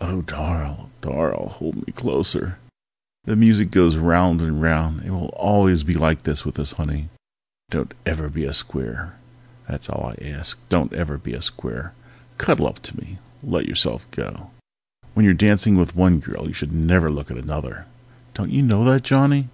__Oh, 0.06 0.26
darl, 0.26 0.90
darl, 1.00 1.48
hold 1.48 1.76
me 1.86 1.94
closer! 1.94 2.58
The 3.24 3.34
music 3.36 3.70
goes 3.70 3.96
round 3.96 4.42
and 4.42 4.60
round! 4.60 5.02
It 5.02 5.08
will 5.12 5.28
always 5.30 5.82
be 5.82 5.94
like 5.94 6.24
that 6.24 6.44
with 6.44 6.58
us, 6.58 6.72
honey! 6.72 7.08
Don't 7.70 7.94
ever 8.04 8.28
be 8.28 8.44
a 8.44 8.52
square! 8.52 9.16
That's 9.66 9.88
all 9.88 10.08
I 10.12 10.22
ask! 10.28 10.60
Don't 10.68 10.92
ever 10.92 11.16
be 11.16 11.32
a 11.32 11.40
square! 11.40 11.94
Cuddle 12.36 12.66
up 12.68 12.82
to 12.82 12.98
me, 13.00 13.16
let 13.42 13.64
yourself 13.64 14.06
go! 14.10 14.50
When 15.14 15.24
you're 15.24 15.32
dancing 15.32 15.78
with 15.78 15.96
one 15.96 16.20
girl 16.20 16.46
you 16.46 16.52
should 16.52 16.74
never 16.74 17.10
look 17.10 17.30
at 17.30 17.38
another! 17.38 17.86
Don't 18.34 18.52
you 18.52 18.60
know 18.62 18.84
that, 18.84 19.04
Johnny! 19.04 19.48